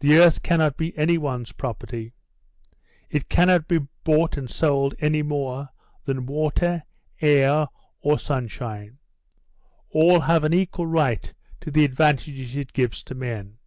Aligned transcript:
The 0.00 0.16
earth 0.18 0.42
cannot 0.42 0.76
be 0.76 0.98
any 0.98 1.16
one's 1.16 1.52
property; 1.52 2.12
it 3.08 3.28
cannot 3.28 3.68
be 3.68 3.78
bought 4.02 4.36
or 4.36 4.48
sold 4.48 4.96
any 4.98 5.22
more 5.22 5.68
than 6.02 6.26
water, 6.26 6.82
air, 7.20 7.68
or 8.00 8.18
sunshine. 8.18 8.98
All 9.90 10.18
have 10.18 10.42
an 10.42 10.52
equal 10.54 10.88
right 10.88 11.32
to 11.60 11.70
the 11.70 11.84
advantages 11.84 12.56
it 12.56 12.72
gives 12.72 13.04
to 13.04 13.14
men. 13.14 13.58